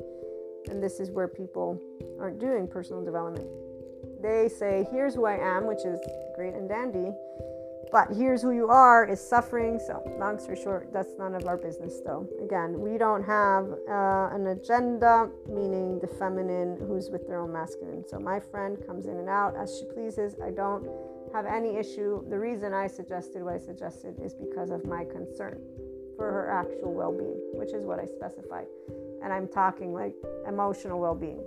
[0.70, 1.78] And this is where people
[2.18, 3.46] aren't doing personal development.
[4.22, 6.00] They say here's who i am which is
[6.34, 7.12] great and dandy
[7.94, 9.78] but here's who you are is suffering.
[9.78, 12.28] So, long story short, that's none of our business, though.
[12.42, 18.04] Again, we don't have uh, an agenda, meaning the feminine who's with their own masculine.
[18.04, 20.34] So, my friend comes in and out as she pleases.
[20.44, 20.90] I don't
[21.32, 22.28] have any issue.
[22.28, 25.60] The reason I suggested what I suggested is because of my concern
[26.16, 28.66] for her actual well being, which is what I specified.
[29.22, 30.14] And I'm talking like
[30.48, 31.44] emotional well being.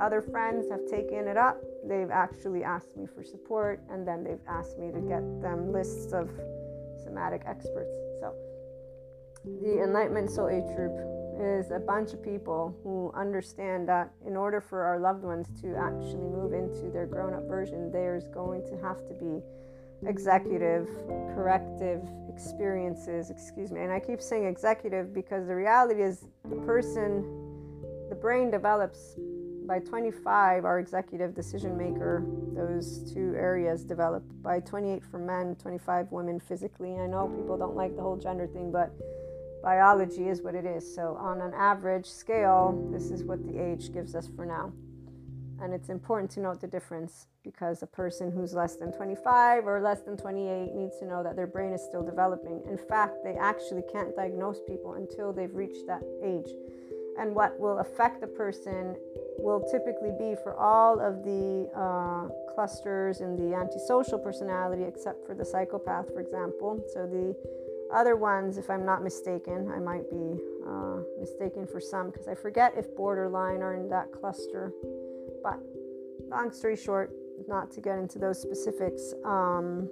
[0.00, 4.46] Other friends have taken it up they've actually asked me for support and then they've
[4.48, 6.30] asked me to get them lists of
[7.02, 7.90] somatic experts.
[8.20, 8.34] So,
[9.44, 10.92] the Enlightenment Soul Age Group
[11.40, 15.76] is a bunch of people who understand that in order for our loved ones to
[15.76, 19.40] actually move into their grown up version, there's going to have to be
[20.06, 20.88] executive,
[21.34, 23.80] corrective experiences, excuse me.
[23.80, 27.22] And I keep saying executive because the reality is the person,
[28.08, 29.16] the brain develops
[29.68, 32.24] by 25, our executive decision maker,
[32.56, 34.42] those two areas developed.
[34.42, 36.98] By 28 for men, 25 women physically.
[36.98, 38.90] I know people don't like the whole gender thing, but
[39.62, 40.94] biology is what it is.
[40.94, 44.72] So, on an average scale, this is what the age gives us for now.
[45.60, 49.82] And it's important to note the difference because a person who's less than 25 or
[49.82, 52.62] less than 28 needs to know that their brain is still developing.
[52.70, 56.48] In fact, they actually can't diagnose people until they've reached that age.
[57.18, 58.94] And what will affect the person
[59.38, 65.34] will typically be for all of the uh, clusters in the antisocial personality, except for
[65.34, 66.84] the psychopath, for example.
[66.92, 67.36] So the
[67.94, 72.34] other ones, if I'm not mistaken, I might be uh, mistaken for some because I
[72.34, 74.72] forget if borderline are in that cluster.
[75.42, 75.58] But
[76.28, 77.12] long story short,
[77.46, 79.88] not to get into those specifics, um,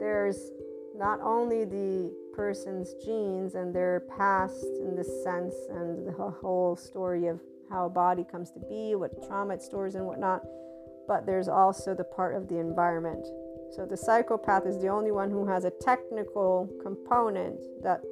[0.00, 0.50] there's
[0.96, 7.26] not only the person's genes and their past in this sense, and the whole story
[7.26, 10.42] of how a body comes to be, what trauma it stores, and whatnot.
[11.08, 13.26] But there's also the part of the environment.
[13.74, 18.02] So the psychopath is the only one who has a technical component that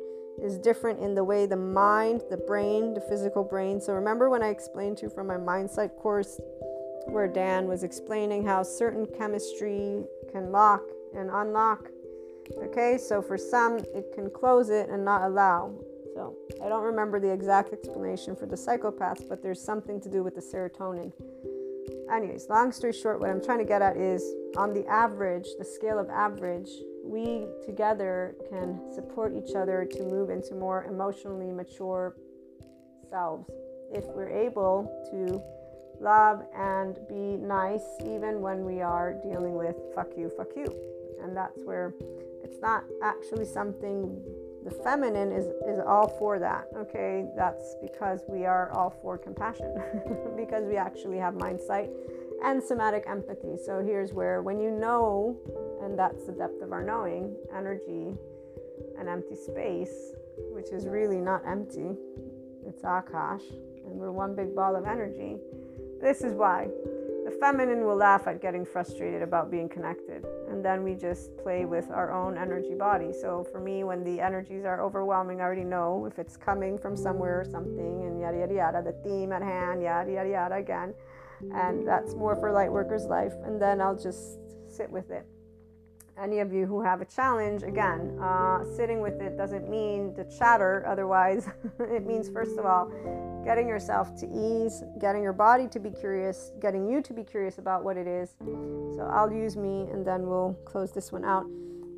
[0.42, 3.80] is different in the way the mind, the brain, the physical brain.
[3.80, 6.40] So remember when I explained to you from my mindsight course
[7.06, 10.02] where Dan was explaining how certain chemistry
[10.32, 10.82] can lock
[11.14, 11.90] and unlock
[12.58, 15.74] Okay, so for some, it can close it and not allow.
[16.14, 20.22] So I don't remember the exact explanation for the psychopaths, but there's something to do
[20.22, 21.12] with the serotonin.
[22.12, 24.22] Anyways, long story short, what I'm trying to get at is
[24.56, 26.68] on the average, the scale of average,
[27.04, 32.16] we together can support each other to move into more emotionally mature
[33.08, 33.48] selves
[33.92, 35.42] if we're able to
[36.02, 40.99] love and be nice even when we are dealing with fuck you, fuck you.
[41.22, 41.94] And that's where
[42.42, 44.20] it's not actually something
[44.64, 47.26] the feminine is is all for that okay?
[47.36, 49.74] That's because we are all for compassion
[50.36, 51.90] because we actually have mindsight
[52.44, 53.56] and somatic empathy.
[53.64, 55.36] So here's where when you know
[55.82, 58.14] and that's the depth of our knowing energy
[58.98, 60.12] and empty space
[60.52, 61.96] which is really not empty
[62.66, 63.42] it's akash
[63.84, 65.36] and we're one big ball of energy
[66.00, 66.68] this is why
[67.30, 71.64] the feminine will laugh at getting frustrated about being connected and then we just play
[71.64, 73.12] with our own energy body.
[73.12, 76.96] So for me, when the energies are overwhelming, I already know if it's coming from
[76.96, 80.94] somewhere or something, and yada yada yada, the theme at hand, yada yada yada again.
[81.54, 83.32] And that's more for light workers' life.
[83.44, 85.24] And then I'll just sit with it.
[86.18, 90.24] Any of you who have a challenge, again, uh, sitting with it doesn't mean to
[90.38, 90.84] chatter.
[90.86, 91.48] Otherwise,
[91.80, 92.90] it means, first of all,
[93.44, 97.58] getting yourself to ease, getting your body to be curious, getting you to be curious
[97.58, 98.34] about what it is.
[98.96, 101.46] So I'll use me and then we'll close this one out.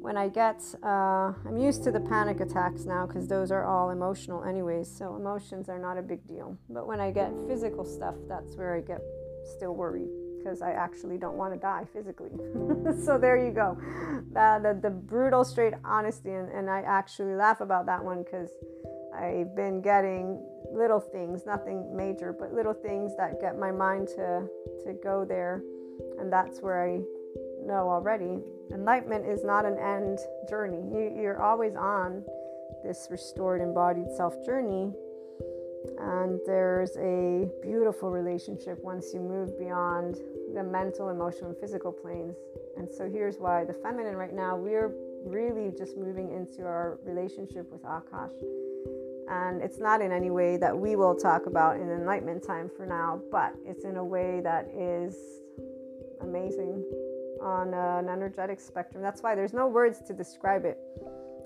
[0.01, 3.91] When I get, uh, I'm used to the panic attacks now because those are all
[3.91, 4.91] emotional, anyways.
[4.91, 6.59] So emotions are not a big deal.
[6.69, 9.01] But when I get physical stuff, that's where I get
[9.45, 10.09] still worried
[10.43, 12.31] because I actually don't want to die physically.
[13.05, 13.77] so there you go.
[14.33, 16.31] The, the, the, brutal, straight honesty.
[16.31, 18.51] And, and I actually laugh about that one because
[19.15, 24.47] I've been getting little things, nothing major, but little things that get my mind to,
[24.85, 25.63] to go there.
[26.19, 27.01] And that's where I
[27.65, 28.41] know already
[28.73, 30.19] enlightenment is not an end
[30.49, 30.83] journey.
[30.93, 32.25] You, you're always on
[32.85, 34.93] this restored, embodied self journey
[35.99, 40.17] and there's a beautiful relationship once you move beyond
[40.55, 42.37] the mental, emotional, and physical planes.
[42.77, 44.93] And so here's why the feminine right now, we're
[45.25, 48.33] really just moving into our relationship with Akash.
[49.29, 52.85] And it's not in any way that we will talk about in enlightenment time for
[52.85, 55.17] now, but it's in a way that is
[56.21, 56.85] amazing
[57.41, 59.03] on an energetic spectrum.
[59.03, 60.79] That's why there's no words to describe it.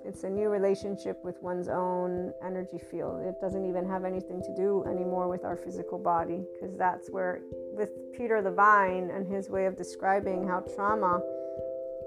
[0.07, 3.23] It's a new relationship with one's own energy field.
[3.23, 7.41] It doesn't even have anything to do anymore with our physical body, because that's where,
[7.73, 11.21] with Peter Levine and his way of describing how trauma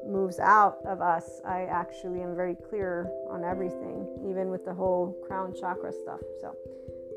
[0.07, 5.17] moves out of us, I actually am very clear on everything, even with the whole
[5.27, 6.21] crown chakra stuff.
[6.39, 6.55] So,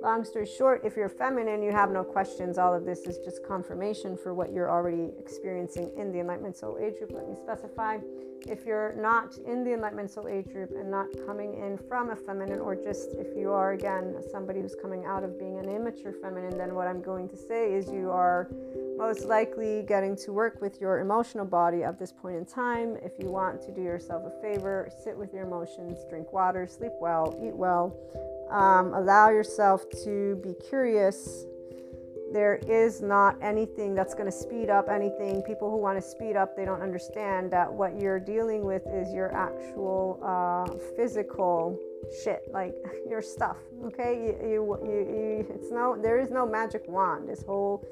[0.02, 2.58] long story short, if you're feminine, you have no questions.
[2.58, 6.76] All of this is just confirmation for what you're already experiencing in the Enlightenment Soul
[6.80, 7.12] Age group.
[7.12, 7.98] Let me specify
[8.48, 12.16] if you're not in the Enlightenment Soul Age group and not coming in from a
[12.16, 16.12] feminine, or just if you are again somebody who's coming out of being an immature
[16.12, 18.50] feminine, then what I'm going to say is you are
[18.96, 22.96] most likely getting to work with your emotional body at this point in time.
[23.02, 26.92] If you want to do yourself a favor, sit with your emotions, drink water, sleep
[27.00, 27.96] well, eat well,
[28.50, 31.46] um, allow yourself to be curious
[32.32, 35.42] there is not anything that's going to speed up anything.
[35.42, 39.12] People who want to speed up, they don't understand that what you're dealing with is
[39.12, 40.66] your actual uh,
[40.96, 41.78] physical
[42.24, 42.74] shit, like
[43.08, 43.58] your stuff.
[43.84, 47.28] Okay, you, you, you, you, it's no, there is no magic wand.
[47.28, 47.86] This whole,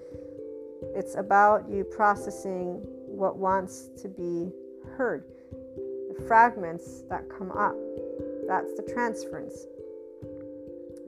[0.94, 4.50] it's about you processing what wants to be
[4.96, 5.24] heard.
[6.16, 7.76] The fragments that come up,
[8.46, 9.66] that's the transference.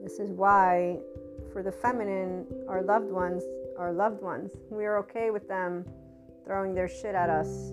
[0.01, 0.99] This is why
[1.51, 3.43] for the feminine, our loved ones,
[3.77, 5.85] our loved ones, we are okay with them
[6.45, 7.71] throwing their shit at us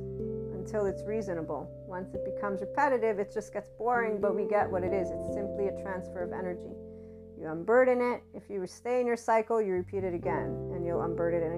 [0.54, 1.68] until it's reasonable.
[1.86, 5.08] Once it becomes repetitive, it just gets boring, but we get what it is.
[5.10, 6.70] It's simply a transfer of energy.
[7.40, 8.22] You unburden it.
[8.34, 11.02] If you stay in your cycle, you repeat it again, you'll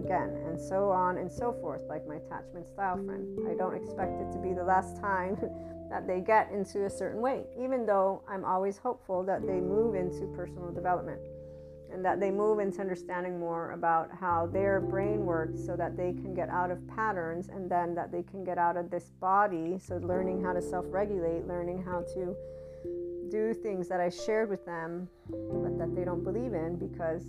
[0.05, 3.49] again, and so on and so forth, like my attachment style friend.
[3.51, 5.37] I don't expect it to be the last time
[5.91, 9.95] that they get into a certain way, even though I'm always hopeful that they move
[9.95, 11.21] into personal development
[11.93, 16.13] and that they move into understanding more about how their brain works so that they
[16.13, 19.79] can get out of patterns and then that they can get out of this body.
[19.79, 22.37] So, learning how to self regulate, learning how to
[23.31, 27.25] do things that I shared with them, but that they don't believe in because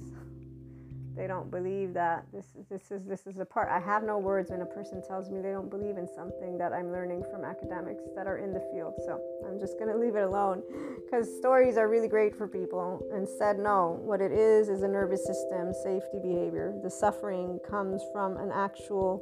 [1.15, 3.69] they don't believe that this this is this is a part.
[3.69, 6.73] I have no words when a person tells me they don't believe in something that
[6.73, 8.93] i'm learning from academics that are in the field.
[9.05, 10.63] So i'm just going to leave it alone
[11.03, 13.01] because stories are really great for people.
[13.15, 16.73] Instead no what it is is a nervous system safety behavior.
[16.83, 19.21] The suffering comes from an actual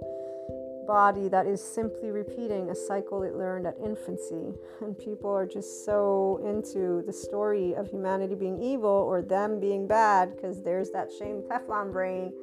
[0.91, 4.51] body that is simply repeating a cycle it learned at infancy.
[4.81, 9.87] And people are just so into the story of humanity being evil or them being
[9.87, 12.33] bad because there's that shame Teflon brain.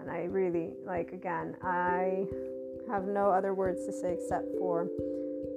[0.00, 2.26] And I really, like, again, I
[2.90, 4.88] have no other words to say except for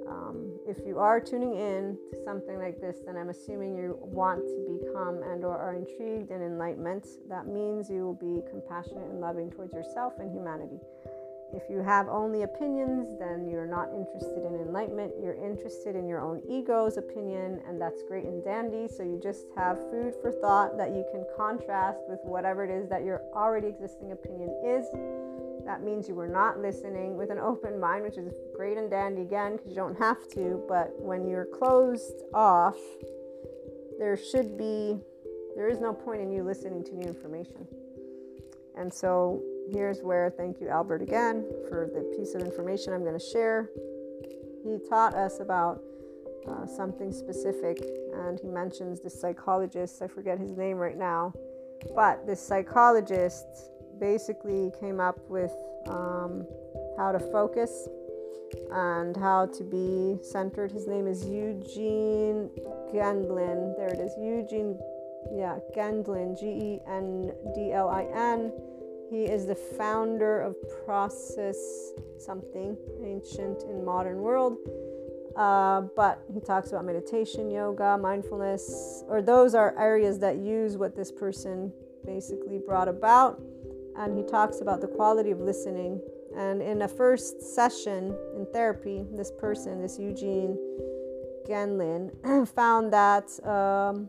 [0.08, 4.40] um, if you are tuning in to something like this, then I'm assuming you want
[4.40, 7.06] to become and or are intrigued in enlightenment.
[7.28, 10.78] That means you will be compassionate and loving towards yourself and humanity.
[11.54, 15.14] If you have only opinions, then you're not interested in enlightenment.
[15.22, 18.86] You're interested in your own ego's opinion, and that's great and dandy.
[18.86, 22.88] So you just have food for thought that you can contrast with whatever it is
[22.90, 24.86] that your already existing opinion is.
[25.64, 29.22] That means you were not listening with an open mind, which is great and dandy
[29.22, 30.62] again, because you don't have to.
[30.68, 32.76] But when you're closed off,
[33.98, 35.00] there should be,
[35.56, 37.66] there is no point in you listening to new information.
[38.76, 39.42] And so
[39.72, 43.70] here's where thank you, Albert, again for the piece of information I'm going to share.
[44.64, 45.80] He taught us about
[46.48, 47.78] uh, something specific,
[48.14, 50.02] and he mentions this psychologist.
[50.02, 51.32] I forget his name right now,
[51.94, 53.46] but this psychologist
[54.00, 55.52] basically came up with
[55.88, 56.46] um,
[56.96, 57.88] how to focus.
[58.72, 60.72] and how to be centered.
[60.72, 62.48] His name is Eugene
[62.92, 63.76] Gendlin.
[63.76, 64.78] There it is, Eugene,
[65.32, 68.52] yeah, Gendlin, G E N D L I N.
[69.10, 70.54] He is the founder of
[70.84, 71.56] Process
[72.18, 74.58] something ancient in modern world.
[75.36, 80.96] Uh, but he talks about meditation, yoga, mindfulness, or those are areas that use what
[80.96, 81.72] this person
[82.04, 83.40] basically brought about.
[83.96, 86.00] And he talks about the quality of listening.
[86.36, 90.58] And in a first session in therapy, this person, this Eugene
[91.48, 92.10] Gendlin,
[92.54, 94.08] found that um,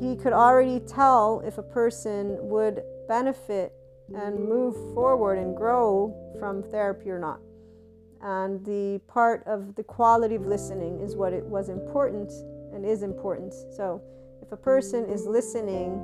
[0.00, 3.72] he could already tell if a person would benefit
[4.14, 7.40] and move forward and grow from therapy or not.
[8.22, 12.30] And the part of the quality of listening is what it was important
[12.74, 13.54] and is important.
[13.76, 14.02] So
[14.42, 16.00] if a person is listening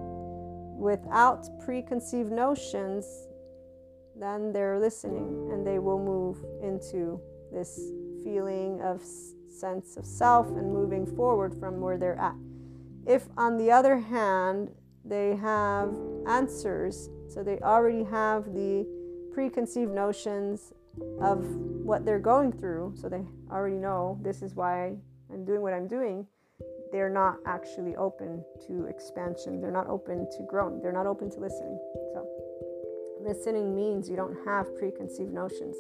[0.79, 3.07] without preconceived notions,
[4.19, 7.21] then they're listening and they will move into
[7.53, 7.93] this
[8.25, 9.03] feeling of
[9.49, 12.35] sense of self and moving forward from where they're at.
[13.07, 14.71] If, on the other hand,
[15.05, 15.97] they have
[16.27, 18.87] answers, so they already have the
[19.31, 20.73] preconceived notions
[21.21, 21.45] of
[21.85, 24.97] what they're going through, so they already know this is why
[25.31, 26.27] I'm doing what I'm doing,
[26.93, 29.61] they're not actually open to expansion.
[29.61, 30.81] They're not open to growing.
[30.81, 31.79] They're not open to listening.
[32.15, 32.27] So,
[33.21, 35.77] listening means you don't have preconceived notions.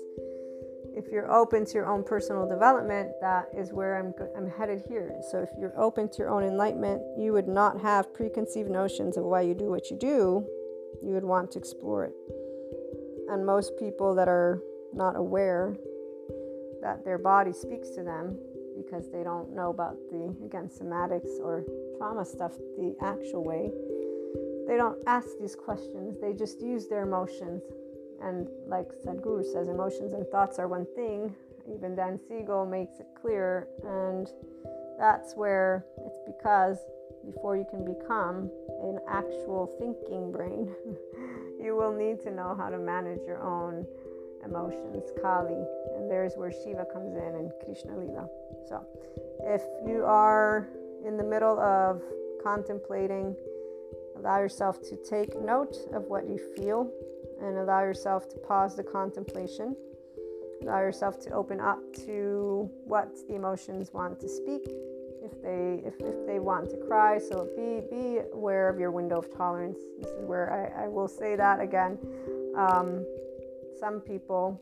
[0.95, 5.11] If you're open to your own personal development, that is where I'm, I'm headed here.
[5.31, 9.25] So, if you're open to your own enlightenment, you would not have preconceived notions of
[9.25, 10.47] why you do what you do.
[11.03, 12.15] You would want to explore it.
[13.31, 14.61] And most people that are
[14.95, 15.77] not aware
[16.83, 18.39] that their body speaks to them
[18.77, 21.65] because they don't know about the again somatics or
[21.99, 23.71] trauma stuff the actual way
[24.67, 26.17] they don't ask these questions.
[26.21, 27.63] They just use their emotions.
[28.23, 31.35] And like sadhguru says emotions and thoughts are one thing.
[31.73, 33.69] Even dan siegel makes it clear.
[33.85, 34.29] And
[34.99, 36.79] that's where it's because
[37.27, 38.51] before you can become
[38.83, 40.74] an actual thinking brain
[41.61, 43.87] you will need to know how to manage your own
[44.45, 45.64] emotions, Kali,
[45.97, 48.29] and there's where Shiva comes in and Krishna Lila.
[48.68, 48.87] So,
[49.43, 50.68] if you are
[51.05, 52.03] in the middle of
[52.43, 53.35] contemplating,
[54.16, 56.91] allow yourself to take note of what you feel
[57.43, 59.77] and allow yourself to pause the contemplation.
[60.62, 64.70] Allow yourself to open up to what the emotions want to speak.
[65.27, 69.18] If they if, if they want to cry, so be be aware of your window
[69.18, 69.79] of tolerance.
[70.01, 71.99] This is where I, I will say that again.
[72.57, 73.05] Um,
[73.79, 74.61] some people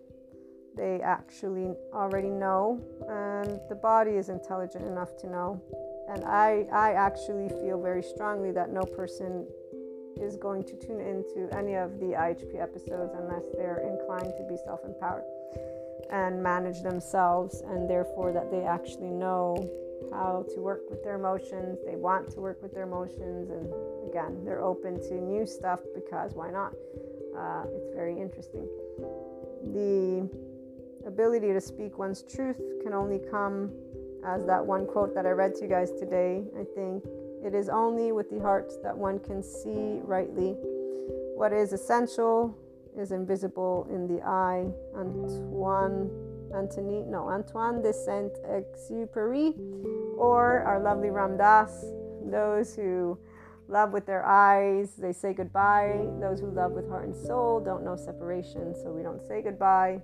[0.76, 5.60] they actually already know and the body is intelligent enough to know
[6.08, 9.46] and i i actually feel very strongly that no person
[10.16, 14.56] is going to tune into any of the ihp episodes unless they're inclined to be
[14.64, 15.24] self-empowered
[16.10, 19.56] and manage themselves and therefore that they actually know
[20.12, 23.72] how to work with their emotions they want to work with their emotions and
[24.08, 26.72] again they're open to new stuff because why not
[27.36, 28.66] uh, it's very interesting
[29.72, 30.28] the
[31.06, 33.70] ability to speak one's truth can only come
[34.24, 36.44] as that one quote that I read to you guys today.
[36.58, 37.04] I think
[37.44, 40.56] it is only with the heart that one can see rightly.
[41.36, 42.56] What is essential
[42.96, 44.66] is invisible in the eye.
[44.96, 46.10] Antoine
[46.52, 49.54] Antony, no, Antoine de Saint Exupéry,
[50.16, 51.84] or our lovely Ram Dass,
[52.24, 53.18] those who
[53.68, 56.06] love with their eyes, they say goodbye.
[56.20, 60.02] Those who love with heart and soul don't know separation, so we don't say goodbye.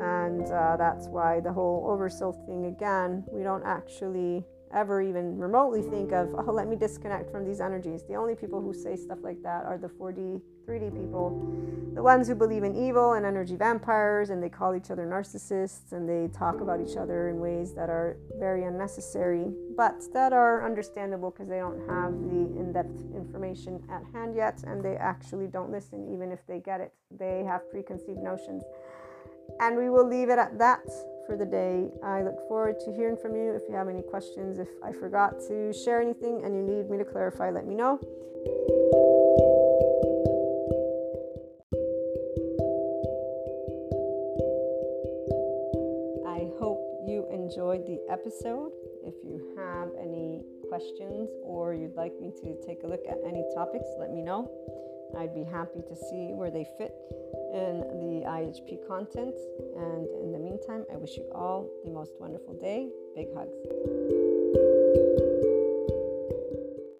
[0.00, 4.44] And uh, that's why the whole oversoul thing again, we don't actually
[4.74, 8.02] ever even remotely think of, oh, let me disconnect from these energies.
[8.08, 11.30] The only people who say stuff like that are the 4D, 3D people,
[11.94, 15.92] the ones who believe in evil and energy vampires, and they call each other narcissists
[15.92, 19.46] and they talk about each other in ways that are very unnecessary,
[19.76, 24.62] but that are understandable because they don't have the in depth information at hand yet
[24.66, 26.92] and they actually don't listen, even if they get it.
[27.18, 28.62] They have preconceived notions.
[29.60, 30.84] And we will leave it at that
[31.26, 31.90] for the day.
[32.02, 33.52] I look forward to hearing from you.
[33.52, 36.98] If you have any questions, if I forgot to share anything and you need me
[36.98, 39.11] to clarify, let me know.
[47.62, 48.72] Enjoyed the episode.
[49.04, 53.44] If you have any questions or you'd like me to take a look at any
[53.54, 54.50] topics, let me know.
[55.16, 56.92] I'd be happy to see where they fit
[57.54, 59.36] in the IHP content.
[59.76, 62.88] And in the meantime, I wish you all the most wonderful day.
[63.14, 64.11] Big hugs.